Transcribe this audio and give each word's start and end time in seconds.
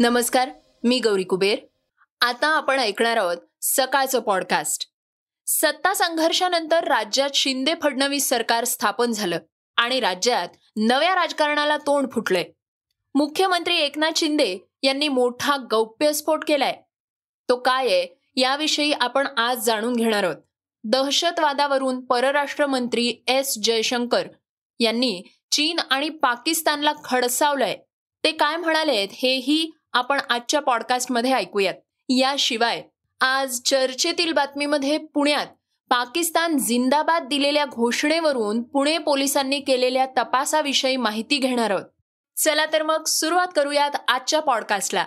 नमस्कार 0.00 0.50
मी 0.84 1.00
गौरी 1.00 1.22
कुबेर. 1.22 1.58
आता 2.20 2.46
आपण 2.46 2.80
ऐकणार 2.80 3.16
आहोत 3.16 3.36
सकाळचं 3.62 4.20
पॉडकास्ट 4.20 4.88
सत्ता 5.46 5.94
संघर्षानंतर 5.94 6.84
राज्यात 6.84 7.30
शिंदे 7.34 7.74
फडणवीस 7.82 8.28
सरकार 8.28 8.64
स्थापन 8.64 9.12
झालं 9.12 9.38
आणि 9.76 10.00
राज्यात 10.00 10.48
नव्या 10.76 11.14
राजकारणाला 11.14 11.76
तोंड 11.76 12.12
फुटलंय. 12.12 12.44
मुख्यमंत्री 13.14 13.76
एकनाथ 13.76 14.10
शिंदे 14.16 14.58
यांनी 14.82 15.08
मोठा 15.08 15.56
गौप्यस्फोट 15.70 16.44
केलाय. 16.48 16.76
तो 17.48 17.56
काय 17.56 17.86
आहे 17.86 18.30
याविषयी 18.36 18.92
आपण 18.92 19.26
आज 19.26 19.58
जाणून 19.58 19.96
घेणार 19.96 20.24
आहोत. 20.24 20.36
दहशतवादावरून 20.84 22.04
परराष्ट्र 22.04 22.66
मंत्री 22.66 23.14
एस 23.28 23.58
जयशंकर 23.62 24.28
यांनी 24.80 25.22
चीन 25.50 25.78
आणि 25.78 26.08
पाकिस्तानला 26.08 26.92
खडसावलंय. 27.04 27.76
ते 28.24 28.32
काय 28.32 28.56
म्हणालेत 28.56 29.08
हेही 29.12 29.70
आपण 29.94 30.20
आजच्या 30.30 30.60
पॉडकास्टमध्ये 30.60 31.32
ऐकूयात. 31.32 31.74
याशिवाय 32.08 32.82
आज 33.20 33.60
चर्चेतील 33.60 34.32
बातमीमध्ये 34.32 34.98
पुण्यात 34.98 35.46
पाकिस्तान 35.90 36.58
जिंदाबाद 36.58 37.26
दिलेल्या 37.26 37.64
घोषणेवरून 37.64 38.62
पुणे 38.62 38.98
पोलिसांनी 38.98 39.60
केलेल्या 39.60 40.06
तपासाविषयी 40.06 40.96
माहिती 40.96 41.38
घेणार 41.38 41.70
आहोत. 41.70 41.82
चला 42.36 42.66
तर 42.66 42.82
मग 42.82 43.04
सुरुवात 43.04 43.46
करूयात 43.56 43.90
आजच्या 44.08 44.40
पॉडकास्टला. 44.40 45.04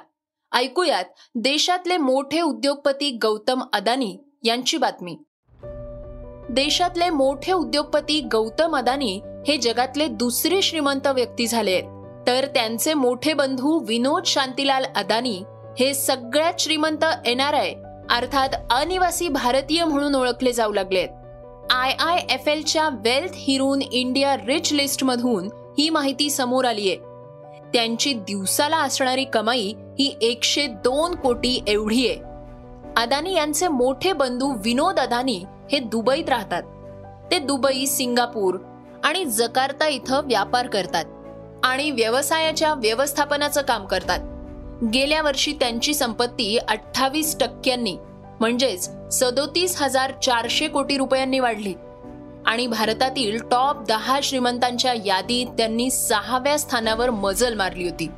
ऐकूयात 0.52 1.06
देशातले 1.36 1.98
मोठे 1.98 2.42
उद्योगपती 2.42 3.12
गौतम 3.22 3.64
अदानी 3.74 4.18
यांची 4.44 4.78
बातमी. 4.78 5.18
देशातले 6.50 7.10
मोठे 7.10 7.52
उद्योगपती 7.52 8.22
गौतम 8.22 8.76
अदानी 8.76 9.22
हे 9.48 9.58
जगातले 9.58 10.08
दुसरे 10.08 10.62
श्रीमंत 10.62 11.08
व्यक्ती 11.08 11.48
झाले 11.48 11.72
आहेत. 11.72 11.97
तर 12.28 12.46
त्यांचे 12.46 12.94
मोठे 12.94 13.34
बंधू 13.34 13.80
विनोद 13.80 14.26
शांतीलाल 14.26 14.86
अदानी 14.96 15.44
हे 15.80 15.94
सगळ्यात 15.94 16.54
श्रीमंत 16.60 17.06
एन 17.26 17.40
आर 17.40 17.54
आय 17.54 17.74
अर्थात 18.10 18.50
अनिवासी 18.72 19.28
भारतीय 19.28 19.84
म्हणून 19.86 20.16
ओळखले 20.16 20.52
जाऊ 20.52 20.74
लागलेत. 20.74 21.10
आय 21.72 21.92
आय 22.00 22.20
एफ 22.30 22.48
एलच्या 22.48 22.90
wealth 22.90 23.32
Hurun 23.34 23.82
India 23.82 24.36
rich 24.38 24.74
list 24.74 25.04
मधून 25.04 25.50
ही 25.80 25.90
माहिती 25.90 26.30
समोर 26.30 26.66
आलीये. 26.66 26.96
त्यांची 27.74 28.14
दिवसाला 28.14 28.78
असणारी 28.78 29.24
कमाई 29.24 29.74
ही 30.00 30.16
एकशे 30.22 30.68
दोन 30.68 31.16
कोटी 31.16 31.64
एवढी 31.68 32.08
आहे 32.08 32.20
अदानी 32.98 33.34
यांचे 33.34 33.68
मोठे 33.68 34.14
बंधू 34.14 34.54
विनोद 34.66 35.00
अदानी 35.00 35.44
हे 35.72 35.80
दुबईत 35.80 36.30
राहतात. 36.30 36.64
ते 37.32 37.40
दुबई 37.40 37.86
सिंगापूर 37.86 38.58
आणि 39.04 39.26
जकार्ता 39.26 39.88
इथं 39.88 40.22
व्यापार 40.26 40.68
करतात. 40.68 41.06
आणि 41.64 41.92
व्यवसायाच्या 41.92 42.74
व्यवस्थापनाचं 42.74 43.62
काम 43.62 43.86
करतात. 43.86 44.20
गेल्या 44.94 45.22
वर्षी 45.22 45.54
त्यांची 45.54 45.94
संपत्ती 45.94 46.58
अठ्ठावीस 46.58 47.38
टक्क्यांनी 47.40 47.98
म्हणजेच 48.40 48.90
सदोतीस 49.12 49.82
हजार 49.82 50.12
चारशे 50.24 50.68
कोटी 50.68 50.98
रुपयांनी 50.98 51.40
वाढली. 51.40 51.74
आणि 52.46 52.68
भारतातील 52.68 53.40
टॉप 53.52 53.82
दहा 53.88 54.20
श्रीमंतांच्या 54.24 54.94
यादीत 55.06 55.48
त्यांनी 55.48 55.90
सहाव्या 55.92 56.60
स्थानावर 56.60 57.10
मजल 57.10 57.54
मारली 57.54 57.84
होती. 57.84 58.10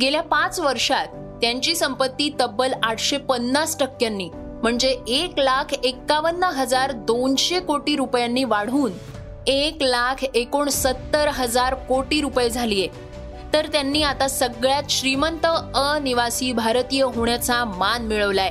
गेल्या 0.00 0.22
पाच 0.22 0.60
वर्षात 0.60 1.06
त्यांची 1.40 1.74
संपत्ती 1.74 2.30
तब्बल 2.40 2.72
आठशे 2.82 3.16
पन्नास 3.18 3.78
टक्क्यांनी 3.78 4.28
म्हणजे 4.32 4.98
एक 5.08 5.38
लाख 5.38 5.74
एक्कावन्न 5.84 6.44
हजार 6.44 6.92
दोनशे 6.92 7.60
कोटी 7.60 7.96
रुपयांनी 7.96 8.44
वाढून 8.44 8.92
एक 9.46 9.82
लाख 9.82 10.24
एकोणसत्तर 10.34 11.28
हजार 11.28 11.74
कोटी 11.74 12.20
रुपये 12.20 12.50
झालीये. 12.50 12.88
तर 13.52 13.66
त्यांनी 13.66 14.02
आता 14.02 14.28
सगळ्यात 14.28 14.82
श्रीमंत 14.90 15.46
अनिवासी 15.74 16.52
भारतीय 16.52 17.02
होण्याचा 17.02 17.64
मान 17.64 18.02
मिळवलाय. 18.02 18.50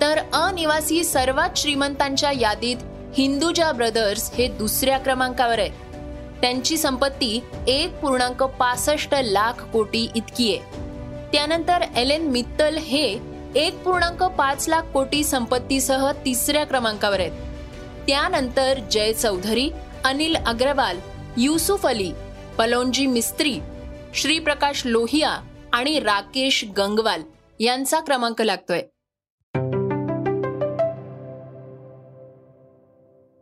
तर 0.00 0.18
अनिवासी 0.32 1.04
सर्वात 1.04 1.50
श्रीमंतांच्या 1.56 2.32
यादीत 2.32 2.76
हिंदुजा 3.18 3.72
ब्रदर्स 3.72 4.30
हे 4.30 4.48
दुसऱ्या 4.48 4.98
क्रमांकावर 4.98 5.58
आहेत. 5.58 5.70
त्यांची 6.40 6.76
संपत्ती 6.76 7.40
एक 7.68 8.00
पूर्णांक 8.00 8.42
पासष्ट 8.42 9.14
लाख 9.14 9.62
कोटी 9.62 10.08
इतकी 10.14 10.56
आहे. 10.56 10.86
त्यानंतर 11.32 11.84
एल 11.96 12.10
एन 12.10 12.22
मित्तल 12.22 12.78
हे 12.78 13.18
एक 13.54 13.82
पूर्णांक 13.82 14.22
पाच 14.22 14.68
लाख 14.68 14.82
कोटी 14.82 15.24
संपत्तीसह 15.24 16.12
तिसऱ्या 16.12 16.64
क्रमांकावर 16.64 17.20
आहेत. 17.20 17.32
त्यानंतर 18.08 18.78
जय 18.90 19.12
चौधरी 19.12 19.70
अनिल 20.06 20.36
अग्रवाल 20.46 20.98
युसुफ 21.36 21.86
अली 21.86 22.12
पलोनजी 22.58 23.06
मिस्त्री 23.06 23.60
श्रीप्रकाश 24.14 24.82
लोहिया 24.86 25.40
आणि 25.72 26.00
राकेश 26.00 26.64
गंगवाल 26.76 27.22
यांचा 27.60 28.00
क्रमांक 28.00 28.42
लागतोय. 28.42 28.82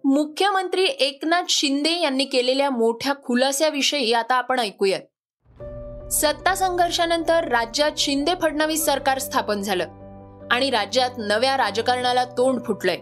मुख्यमंत्री 0.05 0.85
एकनाथ 0.85 1.43
शिंदे 1.49 2.01
यांनी 2.01 2.25
केलेल्या 2.25 2.71
मोठ्या 2.71 3.15
खुलास्याविषयी 3.25 4.13
आता 4.13 4.35
आपण 4.35 4.61
ऐकूयात. 4.61 5.01
सत्ता 6.13 6.55
संघर्षानंतर 6.55 7.49
राज्यात 7.49 7.93
शिंदे 7.99 8.33
फडणवीस 8.43 8.85
सरकार 8.85 9.19
स्थापन 9.19 9.63
झालं 9.63 9.85
आणि 10.51 10.71
राज्यात 10.71 11.11
नव्या 11.19 11.57
राजकारणाला 11.57 12.25
तोंड 12.25 12.61
फुटलंय. 12.67 13.01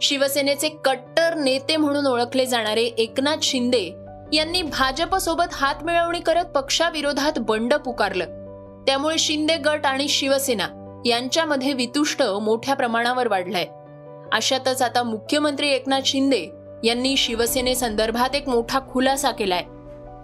शिवसेनेचे 0.00 0.68
कट्टर 0.68 1.34
नेते 1.34 1.76
म्हणून 1.76 2.06
ओळखले 2.06 2.46
जाणारे 2.46 2.82
एकनाथ 2.82 3.36
शिंदे 3.42 3.92
यांनी 4.32 4.62
भाजपसोबत 4.62 5.44
हात 5.52 5.74
मिळवणी 5.84 6.20
करत 6.20 6.44
पक्षाविरोधात 6.44 7.38
बंड 7.38 7.74
पुकारलं. 7.74 8.24
त्यामुळे 8.86 9.18
शिंदे 9.18 9.56
गट 9.56 9.86
आणि 9.86 10.08
शिवसेना 10.08 11.02
यांच्यामध्ये 11.06 11.72
वितुष्ट 11.72 12.22
मोठ्या 12.22 12.74
प्रमाणावर 12.74 13.28
वाढलाय. 13.28 13.66
अशातच 14.32 14.82
आता 14.82 15.02
मुख्यमंत्री 15.02 15.68
एकनाथ 15.68 16.00
शिंदे 16.04 16.46
यांनी 16.84 17.16
शिवसेनेसंदर्भात 17.16 18.36
एक 18.36 18.48
मोठा 18.48 18.80
खुलासा 18.90 19.30
केलाय. 19.30 19.64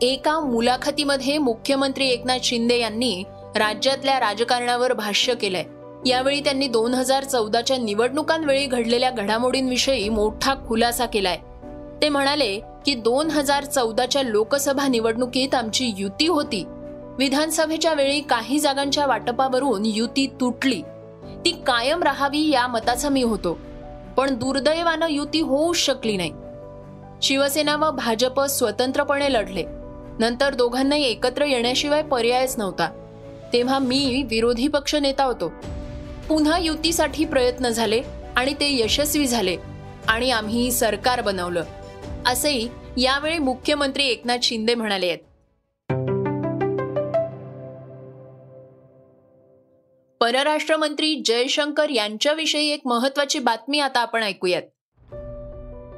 एका 0.07 0.41
मुलाखतीमध्ये 0.41 1.39
मुख्यमंत्री 1.39 2.09
एकनाथ 2.09 2.39
शिंदे 2.43 2.79
यांनी 2.79 3.25
राज्यातल्या 3.57 4.21
राजकारणावर 4.21 4.93
भाष्य 4.93 5.35
केलंय. 5.35 5.65
यावेळी 6.05 6.41
त्यांनी 6.41 6.69
दोन 6.69 6.95
हजार 6.95 7.25
चौदाच्या 7.25 7.77
निवडणुकांवेळी 7.77 8.67
घडलेल्या 8.67 9.11
घडामोडींविषयी 9.11 10.09
मोठा 10.09 10.55
खुलासा 10.69 11.07
केलाय. 11.07 11.39
ते 12.03 12.09
म्हणाले 12.09 12.61
की 12.87 12.95
दोन 12.95 13.31
हजार 13.31 13.65
चौदाच्या 13.65 14.23
लोकसभा 14.23 14.89
निवडणुकीत 14.89 15.55
आमची 15.55 15.93
युती 15.99 16.27
होती. 16.27 16.65
विधानसभेच्या 17.19 17.95
वेळी 17.95 18.21
काही 18.21 18.59
जागांच्या 18.59 19.07
वाटपावरून 19.07 19.83
युती 19.85 20.27
तुटली. 20.41 20.83
ती 21.45 21.51
कायम 21.51 22.03
राहावी 22.03 22.51
या 22.51 22.67
मताचा 22.67 23.09
मी 23.09 23.23
होतो. 23.23 23.59
पण 24.17 24.35
दुर्दैवानं 24.35 25.07
युती 25.11 25.41
होऊच 25.41 25.77
शकली 25.77 26.17
नाही. 26.17 26.33
शिवसेना 27.23 27.77
व 27.77 27.91
भाजप 27.91 28.41
स्वतंत्रपणे 28.41 29.33
लढले. 29.33 29.65
नंतर 30.19 30.55
दोघांनाही 30.55 31.05
एकत्र 31.05 31.45
येण्याशिवाय 31.45 32.03
पर्यायच 32.03 32.55
नव्हता. 32.59 32.91
तेव्हा 33.53 33.79
मी 33.79 34.27
विरोधी 34.31 34.69
पक्ष 34.69 34.95
नेता 34.95 35.25
होतो. 35.25 35.53
पुन्हा 36.29 36.59
युतीसाठी 36.59 37.25
प्रयत्न 37.25 37.69
झाले 37.69 38.03
आणि 38.37 38.55
ते 38.55 38.79
यशस्वी 38.79 39.27
झाले 39.27 39.57
आणि 40.09 40.31
आम्ही 40.31 40.73
सरकार 40.73 41.21
बनवलं. 41.21 41.65
असेही 42.27 42.69
यावेळी 42.97 43.39
मुख्यमंत्री 43.39 44.07
एकनाथ 44.07 44.39
शिंदे 44.43 44.75
म्हणाले 44.75 45.07
आहेत. 45.07 45.19
परराष्ट्र 50.21 50.77
मंत्री 50.77 51.23
जयशंकर 51.25 51.91
यांच्याविषयी 51.91 52.69
एक 52.69 52.81
महत्वाची 52.85 53.39
बातमी 53.39 53.81
आता 53.81 54.01
आपण 54.01 54.23
ऐकूयात. 54.23 54.63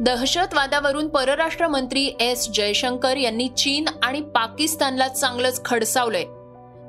दहशतवादावरून 0.00 1.08
परराष्ट्र 1.08 1.68
मंत्री 1.68 2.10
एस 2.20 2.50
जयशंकर 2.50 3.16
यांनी 3.16 3.48
चीन 3.48 3.84
आणि 4.02 4.20
पाकिस्तानला 4.20 5.08
चांगलंच 5.08 5.64
खडसावलंय. 5.64 6.24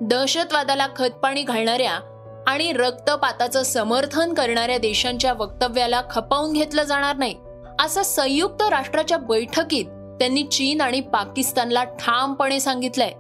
दहशतवादाला 0.02 0.88
खतपाणी 0.96 1.44
घालणाऱ्या 1.44 2.00
आणि 2.48 2.72
रक्तपाताचं 2.72 3.64
समर्थन 3.64 4.34
करणाऱ्या 4.34 4.78
देशांच्या 4.78 5.34
वक्तव्याला 5.34 6.02
खपावून 6.12 6.54
घेतलं 6.54 6.84
जाणार 6.84 7.16
नाही. 7.16 7.36
असं 7.82 8.04
संयुक्त 8.04 8.62
राष्ट्राच्या 8.62 9.18
बैठकीत 9.18 9.86
त्यांनी 10.20 10.44
चीन 10.44 10.82
आणि 10.82 11.02
पाकिस्तानला 11.02 11.84
ठामपणे 11.84 12.60
सांगितलंय. 12.60 13.12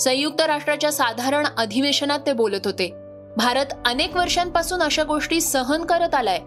संयुक्त 0.00 0.40
राष्ट्राच्या 0.40 0.92
साधारण 0.92 1.46
अधिवेशनात 1.56 2.18
ते 2.26 2.32
बोलत 2.32 2.60
होते. 2.64 2.94
भारत 3.36 3.66
अनेक 3.86 4.16
वर्षांपासून 4.16 4.82
अशा 4.82 5.02
गोष्टी 5.02 5.40
सहन 5.40 5.84
करत 5.84 6.14
आलाय. 6.14 6.40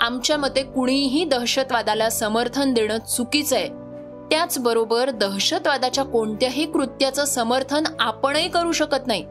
आमच्या 0.00 0.36
मते 0.36 0.62
कुणीही 0.62 1.24
दहशतवादाला 1.24 2.10
समर्थन 2.10 2.74
देणं 2.74 2.98
चुकीचं 2.98 3.56
आहे 3.56 3.68
त्याचबरोबर 4.30 5.10
दहशतवादाच्या 5.10 6.04
कोणत्याही 6.04 6.72
कृत्याचं 6.72 7.24
समर्थन 7.24 7.84
आपणही 8.00 8.48
करू 8.48 8.72
शकत 8.72 9.06
नाही. 9.06 9.24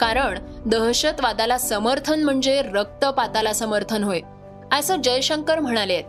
कारण 0.00 0.38
दहशतवादाला 0.66 1.58
समर्थन 1.58 2.22
म्हणजे 2.22 2.62
रक्तपाताला 2.62 3.52
समर्थन 3.52 4.04
होय. 4.04 4.20
असं 4.72 5.02
जयशंकर 5.02 5.60
म्हणाले. 5.60 6.02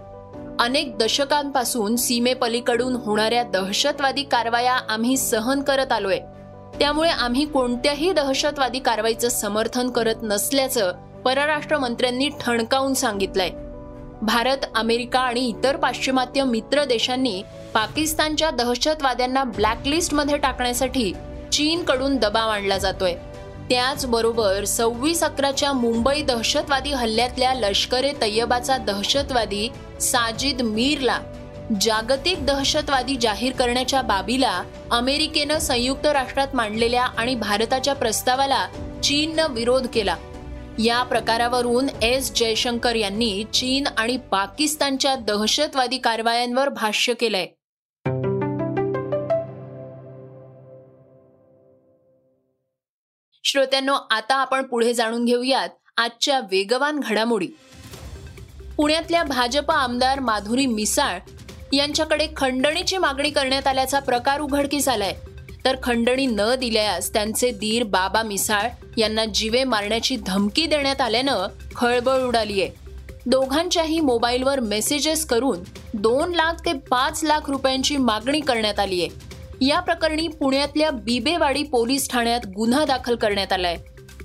अनेक 0.59 0.97
दशकांपासून 0.97 1.95
सीमेपलीकडून 1.95 2.95
होणाऱ्या 2.95 3.43
दहशतवादी 3.43 4.23
कारवाया 4.23 4.77
आम्ही 4.89 5.17
सहन 5.17 5.61
करत 5.61 5.91
आलोय. 5.91 6.19
त्यामुळे 6.79 7.09
आम्ही 7.09 7.45
कोणत्याही 7.45 8.11
दहशतवादी 8.11 8.79
कारवाईचं 8.79 9.29
समर्थन 9.29 9.89
करत 9.89 10.15
नसल्याचं 10.23 10.93
परराष्ट्र 11.25 11.77
मंत्र्यांनी 11.77 12.29
ठणकावून 12.41 12.93
सांगितलंय. 12.93 13.49
भारत 14.21 14.57
अमेरिका 14.75 15.19
आणि 15.19 15.47
इतर 15.47 15.75
पाश्चिमात्य 15.75 16.43
मित्र 16.43 16.83
देशांनी 16.83 17.43
पाकिस्तानच्या 17.73 18.49
दहशतवाद्यांना 18.49 19.43
ब्लॅकलिस्टमध्ये 19.43 20.37
टाकण्यासाठी 20.37 21.13
चीनकडून 21.51 22.17
दबाव 22.17 22.49
आणला 22.49 22.77
जातोय. 22.77 23.15
त्याचबरोबर 23.69 24.65
सव्वीस 24.65 25.23
अकराच्या 25.23 25.71
मुंबई 25.73 26.21
दहशतवादी 26.21 26.91
हल्ल्यातल्या 26.91 27.53
लष्कर 27.53 28.03
ए 28.03 28.11
तय्यबाचा 28.21 28.77
दहशतवादी 28.77 29.69
साजिद 30.01 30.61
मीरला 30.61 31.19
जागतिक 31.81 32.45
दहशतवादी 32.45 33.15
जाहीर 33.21 33.53
करण्याच्या 33.53 34.01
बाबीला 34.01 34.63
अमेरिकेनं 34.91 35.59
संयुक्त 35.59 36.05
राष्ट्रात 36.05 36.47
मांडलेल्या 36.53 37.03
आणि 37.03 37.35
भारताच्या 37.35 37.95
प्रस्तावाला 37.95 38.65
चीननं 39.03 39.47
विरोध 39.49 39.87
केला. 39.87 40.15
या 40.79 41.03
प्रकारावरून 41.03 41.87
एस 42.01 42.31
जयशंकर 42.33 42.95
यांनी 42.95 43.43
चीन 43.53 43.87
आणि 43.97 44.17
पाकिस्तानच्या 44.17 45.15
दहशतवादी 45.15 45.97
कारवायांवर 45.97 46.69
भाष्य 46.69 47.13
केलंय. 47.13 47.47
श्रोत्यांनो 53.47 53.93
आता 54.11 54.35
आपण 54.35 54.63
पुढे 54.63 54.93
जाणून 54.93 55.25
घेऊयात 55.25 55.69
आजच्या 55.97 56.39
वेगवान 56.39 56.99
घडामोडी. 56.99 57.47
पुण्यातल्या 58.77 59.23
भाजप 59.23 59.71
आमदार 59.71 60.19
माधुरी 60.19 60.65
मिसाळ 60.65 61.19
यांच्याकडे 61.73 62.27
खंडणीची 62.37 62.97
मागणी 62.97 63.29
करण्यात 63.29 63.67
आल्याचा 63.67 63.99
प्रकार 63.99 64.39
उघडकीस 64.39 64.87
आलाय. 64.87 65.13
तर 65.65 65.75
खंडणी 65.83 66.25
न 66.25 66.55
दिल्यास 66.59 67.13
त्यांचे 67.13 67.51
दीर 67.51 67.83
बाबा 67.83 68.23
मिसाळ 68.23 68.67
यांना 68.97 69.25
जीवे 69.25 69.63
मारण्याची 69.63 70.17
धमकी 70.25 70.65
देण्यात 70.65 71.01
आल्यानं 71.01 71.47
खळबळ 71.75 72.21
उडालीय. 72.21 72.67
दोघांच्याही 73.25 73.99
मोबाईलवर 73.99 74.59
मेसेजेस 74.59 75.25
करून 75.25 75.59
दोन 75.93 76.31
लाख 76.31 76.53
ते 76.53 76.73
पाच 76.73 77.23
लाख 77.23 77.49
रुपयांची 77.49 77.97
मागणी 77.97 78.39
करण्यात 78.39 78.79
आली 78.79 79.01
आहे 79.01 79.26
या 79.61 79.79
प्रकरणी 79.79 80.27
पुण्यातल्या 80.27 80.91
बिबेवाडी 80.91 81.63
पोलीस 81.63 82.09
ठाण्यात 82.09 82.39
गुन्हा 82.45 82.85
दाखल 82.85 83.15
करण्यात 83.15 83.53
आलाय. 83.53 83.77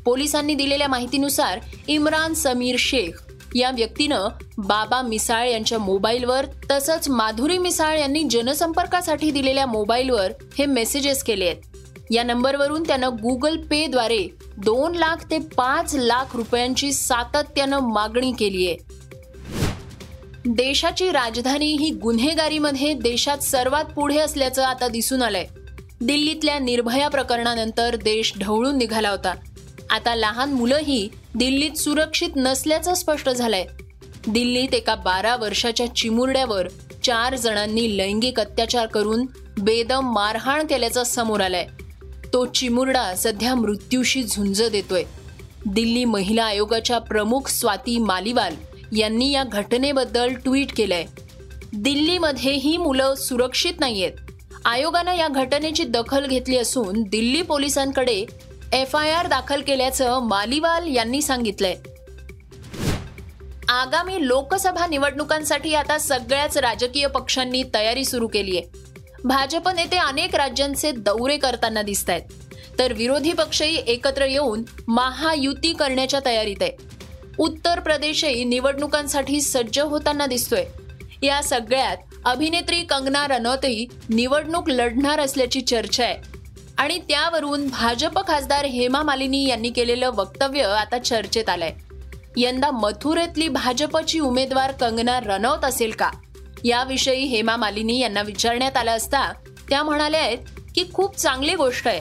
पोलिसांनी 0.04 0.54
दिलेल्या 0.54 0.88
माहितीनुसार 0.88 1.58
इम्रान 1.88 2.34
समीर 2.34 2.76
शेख 2.78 3.22
या 3.54 3.70
व्यक्तीनं 3.70 4.28
बाबा 4.58 5.02
मिसाळ 5.02 5.48
यांच्या 5.48 5.78
मोबाईलवर 5.78 6.46
तसंच 6.70 7.08
माधुरी 7.08 7.58
मिसाळ 7.58 7.98
यांनी 7.98 8.22
जनसंपर्कासाठी 8.22 9.30
दिलेल्या 9.30 9.66
मोबाईलवर 9.66 10.32
हे 10.58 10.66
मेसेजेस 10.66 11.22
केले 11.22 11.44
आहेत. 11.44 11.56
या 12.10 12.22
नंबरवरून 12.22 12.82
त्यानं 12.82 13.08
गुगल 13.08 13.56
पे 13.56 13.86
द्वारे 13.86 14.26
दोन 14.56 14.94
लाख 14.94 15.16
ते 15.30 15.38
पाच 15.38 15.94
लाख 15.94 16.36
रुपयांची 16.36 16.92
सातत्यानं 16.92 17.78
मागणी 17.78 18.32
केली 18.32 18.66
आहे. 18.66 18.76
देशाची 20.46 21.08
राजधानी 21.08 21.66
ही 21.66 21.90
गुन्हेगारीमध्ये 21.90 22.92
देशात 22.92 23.38
सर्वात 23.38 23.84
पुढे 23.84 24.18
असल्याचं 24.18 24.64
आता 24.64 24.88
दिसून 24.88 25.22
आलंय. 25.22 25.46
दिल्लीतल्या 26.00 26.58
निर्भया 26.58 27.08
प्रकरणानंतर 27.08 27.96
देश 27.96 28.32
ढवळून 28.40 28.78
निघाला 28.78 29.10
होता. 29.10 29.34
आता 29.90 30.14
लहान 30.14 30.52
मुलंही 30.52 31.08
दिल्लीत 31.34 31.70
सुरक्षित 31.70 32.28
नसल्याचं 32.36 32.94
स्पष्ट 32.94 33.28
झालंय. 33.28 33.66
दिल्लीत 34.28 34.74
एका 34.74 34.94
बारा 34.94 35.36
वर्षाच्या 35.36 35.94
चिमुरड्यावर 35.94 36.68
चार 37.02 37.36
जणांनी 37.36 37.96
लैंगिक 37.96 38.40
अत्याचार 38.40 38.86
करून 38.86 39.26
बेदम 39.60 40.12
मारहाण 40.12 40.66
केल्याचं 40.66 41.04
समोर 41.04 41.40
आलाय. 41.40 41.66
तो 42.32 42.46
चिमुरडा 42.46 43.14
सध्या 43.14 43.54
मृत्यूशी 43.54 44.24
झुंज 44.24 44.62
देतोय. 44.62 45.04
दिल्ली 45.66 46.04
महिला 46.04 46.44
आयोगाच्या 46.44 46.98
प्रमुख 46.98 47.48
स्वाती 47.48 47.98
मालिवाल 47.98 48.54
यांनी 48.96 49.30
या 49.30 49.44
घटनेबद्दल 49.44 50.34
ट्विट 50.34 50.72
केलंय. 50.76 51.04
दिल्लीमध्ये 51.72 52.52
ही 52.52 52.76
मुलं 52.76 53.14
सुरक्षित 53.14 53.80
नाहीयेत. 53.80 54.12
आयोगानं 54.64 55.14
या 55.14 55.28
घटनेची 55.28 55.84
दखल 55.84 56.26
घेतली 56.26 56.56
असून 56.56 57.02
दिल्ली 57.02 57.42
पोलिसांकडे 57.42 58.24
एफ 58.72 58.96
आय 58.96 59.10
आर 59.10 59.26
दाखल 59.26 59.60
केल्याचं 59.60 60.18
मालिवाल 60.22 60.86
यांनी 60.88 61.22
सांगितलंय. 61.22 61.74
आगामी 63.68 64.28
लोकसभा 64.28 64.86
निवडणुकांसाठी 64.86 65.74
आता 65.74 65.98
सगळ्याच 65.98 66.58
राजकीय 66.58 67.06
पक्षांनी 67.06 67.62
तयारी 67.74 68.04
सुरू 68.04 68.26
केली 68.26 68.56
आहे 68.56 68.82
भाजप 69.24 69.68
नेते 69.68 69.96
अनेक 69.96 70.34
राज्यांचे 70.34 70.90
दौरे 70.92 71.36
करताना 71.36 71.82
दिसत 71.82 72.10
आहेत 72.10 72.22
तर 72.78 72.92
विरोधी 72.92 73.32
पक्षही 73.32 73.82
एकत्र 73.86 74.24
येऊन 74.24 74.62
महायुती 74.88 75.72
करण्याच्या 75.72 76.20
तयारीत 76.24 76.56
आहे 76.60 76.70
उत्तर 77.42 77.80
प्रदेशही 77.80 78.44
निवडणुकांसाठी 78.44 79.40
सज्ज 79.40 79.78
होताना 79.78 80.26
दिसतोय. 80.26 80.64
या 81.22 81.42
सगळ्यात 81.42 81.96
अभिनेत्री 82.24 82.82
कंगना 82.82 83.26
रनौतही 83.26 83.86
निवडणूक 84.08 84.68
लढणार 84.68 85.20
असल्याची 85.20 85.60
चर्चा 85.60 86.04
आहे. 86.04 86.16
आणि 86.78 86.98
त्यावरून 86.98 87.68
भाजप 87.68 88.28
खासदार 88.28 88.64
हेमा 88.64 89.02
मालिनी 89.02 89.48
यांनी 89.48 89.70
केलेलं 89.70 90.10
वक्तव्य 90.10 90.62
आता 90.62 90.98
चर्चेत 90.98 91.48
आलंय. 91.48 91.72
यंदा 92.36 92.70
मथुरेतली 92.70 93.48
भाजपची 93.48 94.20
उमेदवार 94.20 94.72
कंगना 94.72 95.20
रनौत 95.20 95.64
असेल 95.64 95.90
का? 95.90 96.10
याविषयी 96.64 97.24
हेमा 97.24 97.56
मालिनी 97.56 97.98
यांना 97.98 98.22
विचारण्यात 98.22 98.76
आलं 98.76 98.96
असता 98.96 99.32
त्या 99.68 99.82
म्हणाल्या 99.82 100.20
आहेत 100.20 100.38
की 100.74 100.84
खूप 100.94 101.16
चांगली 101.16 101.54
गोष्ट 101.54 101.88
आहे. 101.88 102.00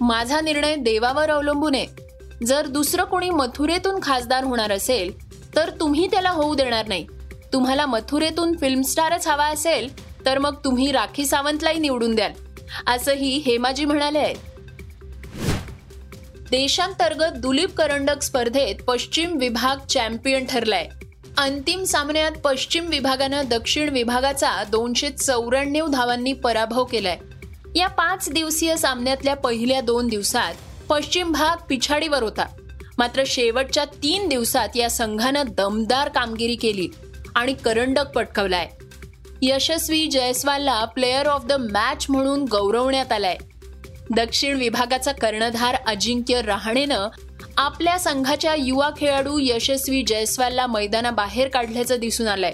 माझा 0.00 0.40
निर्णय 0.40 0.76
देवावर 0.76 1.30
अवलंबून 1.30 1.74
आहे. 1.74 2.07
जर 2.46 2.66
दुसरं 2.66 3.04
कोणी 3.04 3.30
मथुरेतून 3.30 3.98
खासदार 4.02 4.44
होणार 4.44 4.72
असेल 4.72 5.12
तर 5.56 5.70
तुम्ही 5.70 6.06
त्याला 6.06 6.30
होऊ 6.30 6.54
देणार 6.54 6.88
नाही. 6.88 7.06
तुम्हाला 7.52 7.86
मथुरेतून 7.86 8.56
फिल्म 8.56 8.82
स्टारच 8.82 9.28
हवा 9.28 9.46
असेल 9.46 9.88
तर 10.26 10.38
मग 10.38 10.54
तुम्ही 10.64 10.92
राखी 10.92 11.26
सावंतलाही 11.26 11.78
निवडून 11.78 12.14
द्याल 12.14 12.32
असंही 12.86 13.42
हेमाजी 13.46 13.84
म्हणाले 13.84 14.18
आहेत. 14.18 14.36
देशांतर्गत 16.50 17.32
दुलीप 17.32 17.76
करंडक 17.76 18.22
स्पर्धेत 18.22 18.82
पश्चिम 18.82 19.36
विभाग 19.36 19.86
चॅम्पियन 19.86 20.44
ठरलाय. 20.44 20.88
अंतिम 21.38 21.84
सामन्यात 21.84 22.32
पश्चिम 22.44 22.86
विभागानं 22.86 23.42
दक्षिण 23.44 23.88
विभागाचा 23.88 24.64
दोनशे 24.64 25.10
चौऱ्याण्णव 25.10 25.86
धावांनी 25.86 26.32
पराभव 26.32 26.84
केलाय. 26.84 27.18
या 27.74 27.88
पाच 27.88 28.30
दिवसीय 28.30 28.76
सामन्यातल्या 28.76 29.36
पहिल्या 29.36 29.80
दोन 29.80 30.08
दिवसात 30.08 30.54
पश्चिम 30.90 31.32
भाग 31.32 31.62
पिछाडीवर 31.68 32.22
होता. 32.22 32.46
मात्र 32.98 33.22
शेवटच्या 33.26 33.84
तीन 33.84 34.28
दिवसात 34.28 34.68
या 34.74 34.90
संघानं 34.90 35.42
दमदार 35.48 36.08
कामगिरी 36.08 36.56
केली 36.56 36.88
आणि 37.34 37.54
करंडक 37.54 38.06
पटकवलाय. 38.08 38.68
यशस्वी 39.42 40.06
जयस्वालला 40.06 40.84
प्लेअर 40.84 41.26
ऑफ 41.26 41.44
द 41.44 41.52
मॅच 41.52 42.06
म्हणून 42.08 42.44
गौरवण्यात 42.44 43.12
आलाय. 43.12 43.36
दक्षिण 44.10 44.56
विभागाचा 44.56 45.12
कर्णधार 45.12 45.74
अजिंक्य 45.86 46.42
रहाणेनं 46.42 47.08
आपल्या 47.56 47.98
संघाच्या 47.98 48.54
युवा 48.58 48.90
खेळाडू 48.98 49.38
यशस्वी 49.42 50.02
जयस्वालला 50.02 50.66
मैदानाबाहेर 50.66 51.48
काढल्याचं 51.48 51.96
दिसून 51.96 52.28
आलंय. 52.28 52.52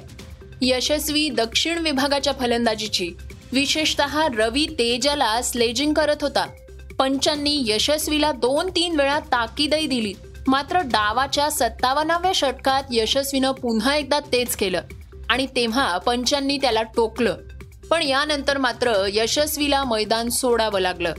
यशस्वी 0.63 1.29
दक्षिण 1.29 1.79
विभागाच्या 1.79 2.33
फलंदाजीची 2.33 3.11
विशेषतः 3.53 4.27
रवी 4.39 4.67
तेजाला 4.67 5.43
स्लेजिंग 5.43 5.95
करत 5.95 6.17
होता. 6.21 6.47
पंचांनी 6.99 7.65
यशस्वीला 7.67 8.33
दोन 8.33 8.71
तीन 8.71 9.01
वेळा 9.01 9.19
ताकीदही 9.19 9.87
दिली. 9.87 10.13
मात्र 10.47 10.79
डावाच्या 10.79 11.51
सत्तावन्नाव्या 11.51 12.33
षटकात 12.35 12.83
यशस्वीनं 12.91 13.53
पुन्हा 13.53 13.97
एकदा 13.97 14.21
तेच 14.21 14.57
केलं. 14.57 14.81
आणि 15.29 15.47
तेव्हा 15.47 15.99
पंचांनी 15.99 16.59
त्याला 16.59 16.83
टोकलं. 16.83 17.37
पण 17.91 18.03
यानंतर 18.03 18.59
मात्र 18.59 19.07
यशस्वीला 19.13 19.85
मैदान 19.85 20.29
सोडावं 20.29 20.81
लागलं. 20.81 21.15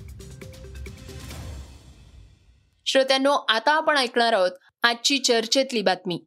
श्रोत्यांनो 2.86 3.32
आता 3.32 3.72
आपण 3.72 3.98
ऐकणार 3.98 4.34
आहोत 4.34 4.52
आजची 4.84 5.18
चर्चेतली 5.18 5.82
बातमी. 5.82 6.18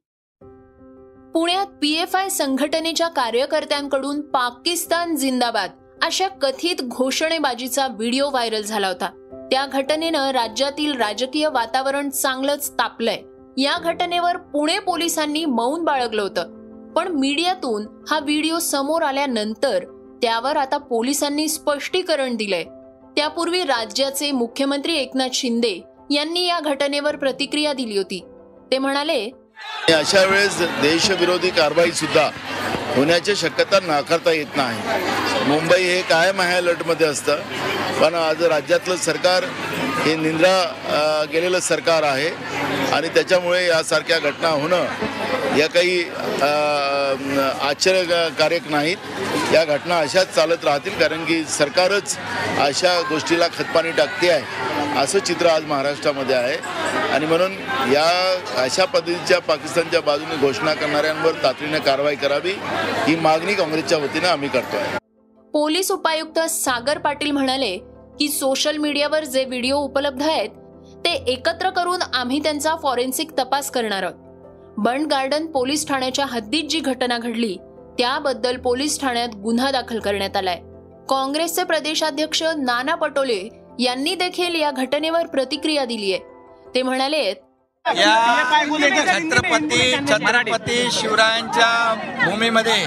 पुण्यात 1.35 1.67
पी 1.67 1.93
एफ 1.93 2.17
आय 2.17 2.29
संघटनेच्या 2.29 3.09
कार्यकर्त्यांकडून 3.09 4.21
पाकिस्तान 4.21 5.17
जिंदाबाद 5.17 5.71
अशा 6.03 6.29
कथित 6.29 6.77
घोषणेबाजीचा 6.83 7.87
व्हिडिओ 7.87 8.31
व्हायरल 8.31 8.63
झाला 8.63 8.89
होता. 8.89 9.18
त्या 9.51 9.67
घटनेनं 9.67 10.31
राज्यातील 10.31 10.97
राजकीय 10.97 11.49
वातावरण 11.49 12.11
चांगलंच 12.11 12.71
तापलंय. 12.71 13.23
या 13.63 13.79
घटनेवर 13.79 14.37
पुणे 14.37 14.79
पोलिसांनी 14.79 15.45
मौन 15.45 15.85
बाळगलं 15.85 16.23
होतं. 16.23 16.59
पण 16.93 17.09
मीडियातून 17.09 17.87
हा 18.11 18.19
व्हिडिओ 18.19 18.59
समोर 18.59 19.03
आल्यानंतर 19.03 19.85
त्यावर 20.23 20.57
आता 20.57 20.77
पोलिसांनी 20.77 21.49
स्पष्टीकरण 21.49 22.37
दिलंय. 22.37 22.65
त्यापूर्वी 23.17 23.63
राज्याचे 23.63 24.33
मुख्यमंत्री 24.33 24.97
एकनाथ 24.97 25.29
शिंदे 25.33 25.83
यांनी 26.11 26.47
या 26.47 26.61
घटनेवर 26.61 27.17
प्रतिक्रिया 27.17 27.73
दिली 27.73 27.97
होती. 27.97 28.25
ते 28.71 28.79
म्हणाले 28.79 29.31
अशा 29.95 30.23
वेळेस 30.25 30.59
देशविरोधी 30.83 31.51
कारवाई 31.51 31.93
सुद्धा 31.93 32.31
होण्याची 32.97 33.35
शक्यता 33.37 33.79
नाकारता 33.81 34.33
येत 34.33 34.57
नाही. 34.57 34.81
मुंबई 35.49 35.83
हे 35.83 36.01
कायम 36.03 36.41
हाय 36.41 36.57
अलर्टमध्ये 36.57 37.07
असतं. 37.07 37.41
पण 38.01 38.15
आज 38.15 38.43
राज्यातलं 38.43 38.97
सरकार 38.97 39.45
हे 40.05 40.15
निंद्रा 40.17 41.25
गेलेलं 41.33 41.61
सरकार 41.61 42.03
आहे. 42.03 42.31
आणि 42.93 43.09
त्याच्यामुळे 43.09 43.67
यासारख्या 43.67 44.19
घटना 44.19 44.49
होणं 44.49 44.87
या 45.59 45.67
काही 45.67 46.03
आश्चर्यकारक 47.69 48.69
नाहीत. 48.71 48.97
या 49.53 49.65
घटना 49.65 49.99
अशाच 49.99 50.35
चालत 50.35 50.65
राहतील 50.65 50.99
कारण 50.99 51.25
की 51.25 51.43
सरकारच 51.49 52.17
अशा 52.61 53.01
गोष्टीला 53.11 53.47
खतपाणी 53.49 53.91
टाकते 53.97 54.31
आहे. 54.31 55.01
असं 55.03 55.19
चित्र 55.27 55.47
आज 55.47 55.65
महाराष्ट्रामध्ये 55.65 56.35
आहे. 56.37 56.57
आणि 57.15 57.27
म्हणून 57.27 57.53
या 57.93 58.07
अशा 58.63 58.85
पद्धतीच्या 58.85 59.39
पाकिस्तानच्या 59.41 60.01
बाजूने 60.01 60.37
घोषणा 60.37 60.75
करणाऱ्यांवर 60.75 61.43
तातडीने 61.43 61.79
कारवाई 61.81 62.17
करावी 62.17 62.53
ही 63.07 63.17
मागणी 63.17 63.55
काँग्रेसच्या 63.55 63.99
वतीनं 63.99 64.29
आम्ही 64.29 64.49
करतोय. 64.49 64.97
पोलीस 65.55 65.91
उपायुक्त 65.91 66.39
सागर 66.51 66.99
पाटील 66.99 67.31
म्हणाले 67.31 67.77
की 68.21 68.29
सोशल 68.29 68.77
मीडियावर 68.77 69.25
जे 69.25 69.45
व्हिडिओ 69.45 69.77
उपलब्ध 69.79 70.23
आहेत 70.23 70.51
ते 71.05 71.13
एकत्र 71.33 71.71
करून 71.71 72.03
आम्ही 72.15 72.39
त्यांचा 72.43 72.75
फॉरेन्सिक 72.83 73.31
तपास 73.39 73.71
करणार 73.71 74.03
आहोत. 74.03 74.28
बंड 74.85 75.07
गार्डन 75.11 75.47
पोलीस 75.47 75.87
ठाण्याच्या 75.89 76.25
हद्दीत 76.31 76.69
जी 76.71 76.81
घटना 76.81 77.17
घडली 77.19 77.57
त्याबद्दल 77.99 78.57
पोलीस 78.65 79.01
ठाण्यात 79.01 79.29
गुन्हा 79.43 79.71
दाखल 79.71 79.99
करण्यात 80.01 80.37
आलाय. 80.37 80.57
काँग्रेसचे 81.11 81.65
प्रदेशाध्यक्ष 81.65 82.43
नाना 82.59 82.95
पटोले 82.95 83.41
यांनी 83.81 84.15
देखील 84.15 84.55
या 84.61 84.71
घटनेवर 84.71 85.27
प्रतिक्रिया 85.27 85.85
दिली 85.85 86.13
आहे 86.13 86.71
ते 86.75 86.83
म्हणाले 86.83 87.23
या 87.87 88.45
छत्रपती 89.07 89.93
छत्रपती 90.09 90.89
शिवरायांच्या 90.93 91.95
भूमीमध्ये 92.25 92.85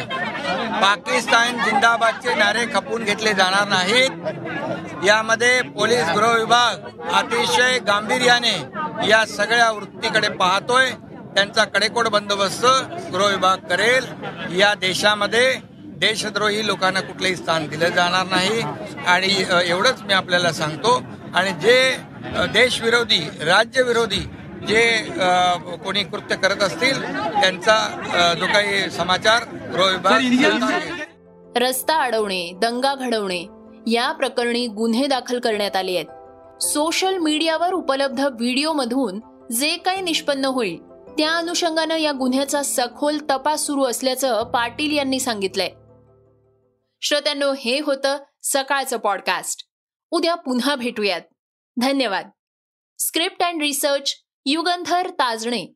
पाकिस्तान 0.81 1.63
जिंदाबादचे 1.65 2.35
नारे 2.35 2.65
खपून 2.73 3.03
घेतले 3.03 3.33
जाणार 3.33 3.67
नाहीत. 3.67 5.05
यामध्ये 5.05 5.61
पोलीस 5.77 6.09
गृह 6.15 6.35
विभाग 6.37 7.07
अतिशय 7.13 7.77
गांभीर्याने 7.87 8.57
या 9.09 9.25
सगळ्या 9.27 9.71
वृत्तीकडे 9.71 10.29
पाहतोय. 10.29 10.91
त्यांचा 11.35 11.63
कडेकोट 11.65 12.07
बंदोबस्त 12.07 12.65
गृह 13.13 13.27
विभाग 13.27 13.57
करेल. 13.69 14.05
या 14.59 14.73
देशामध्ये 14.79 15.53
देशद्रोही 15.99 16.65
लोकांना 16.67 17.01
कुठलंही 17.01 17.35
स्थान 17.35 17.67
दिलं 17.67 17.89
जाणार 17.95 18.25
नाही. 18.29 18.61
आणि 19.07 19.33
एवढंच 19.65 20.01
मी 20.01 20.13
आपल्याला 20.13 20.51
सांगतो. 20.51 21.01
आणि 21.35 21.51
जे 21.61 21.95
देशविरोधी 22.53 23.19
राज्यविरोधी 23.45 24.19
जे 24.67 24.83
कोणी 25.83 26.03
कृत्य 26.03 26.35
करत 26.35 26.63
असतील 26.63 27.01
त्यांचा 27.01 28.35
जो 28.39 28.45
काही 28.45 28.89
समाचार 28.91 29.43
गृह 29.73 29.89
विभाग 29.91 31.57
रस्ता 31.57 31.95
अडवणे 32.03 32.51
दंगा 32.61 32.93
घडवणे 32.95 33.39
या 33.87 34.11
प्रकरणी 34.11 34.65
गुन्हे 34.67 35.07
दाखल 35.07 35.39
करण्यात 35.39 35.75
आले 35.75 35.95
आहेत. 35.95 36.61
सोशल 36.63 37.17
मीडियावर 37.17 37.73
उपलब्ध 37.73 38.19
व्हिडिओमधून 38.21 39.19
जे 39.51 39.75
काही 39.85 40.01
निष्पन्न 40.01 40.45
होईल 40.45 40.77
त्या 41.17 41.35
अनुषंगानं 41.35 41.97
या 41.97 42.11
गुन्ह्याचा 42.11 42.63
सखोल 42.63 43.17
तपास 43.29 43.61
सुरू 43.61 43.83
असल्याचं 43.83 44.43
पाटील 44.43 44.97
यांनी 44.97 45.19
सांगितलंय. 45.19 45.69
श्रोत्यांनो 47.01 47.53
हे 47.53 47.79
होतं 47.79 48.17
सकाळचं 48.43 48.97
पॉडकास्ट 48.97 49.65
उद्या 50.11 50.35
पुन्हा 50.35 50.75
भेटूयात. 50.75 51.21
धन्यवाद. 51.81 52.29
Script 52.99 53.43
and 53.43 53.61
research 53.61 54.15
Yugandhar 54.45 55.09
Tajne. 55.09 55.73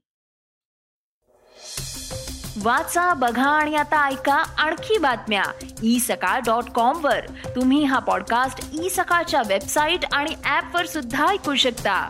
वाचा 2.64 3.14
बघा 3.14 3.50
आणि 3.50 3.76
आता 3.76 4.08
ऐका 4.08 4.34
आणखी 4.34 4.98
बातम्या. 4.98 5.44
ई 5.84 6.00
सकाळ 6.00 6.40
डॉट 6.40 6.64
कॉम 6.64 7.06
वर. 7.06 7.28
तुम्ही 7.28 7.84
हा 7.84 8.00
पॉडकास्ट 8.00 8.84
ई 8.84 8.90
सकाळच्या 8.90 9.42
वेबसाईट 9.48 10.00
आणि 10.14 10.36
ऍप 10.46 10.76
वर 10.76 10.86
सुद्धा 10.86 11.28
ऐकू 11.28 11.56
शकता. 11.56 12.10